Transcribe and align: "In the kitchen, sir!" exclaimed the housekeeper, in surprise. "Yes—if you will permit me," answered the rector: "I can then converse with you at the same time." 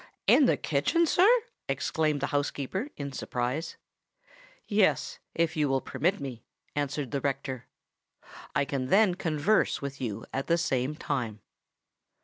"In 0.25 0.47
the 0.47 0.57
kitchen, 0.57 1.05
sir!" 1.05 1.29
exclaimed 1.69 2.21
the 2.21 2.25
housekeeper, 2.33 2.89
in 2.97 3.11
surprise. 3.11 3.77
"Yes—if 4.67 5.55
you 5.55 5.69
will 5.69 5.79
permit 5.79 6.19
me," 6.19 6.43
answered 6.75 7.11
the 7.11 7.21
rector: 7.21 7.67
"I 8.55 8.65
can 8.65 8.87
then 8.87 9.13
converse 9.13 9.79
with 9.79 10.01
you 10.01 10.25
at 10.33 10.47
the 10.47 10.57
same 10.57 10.95
time." 10.95 11.41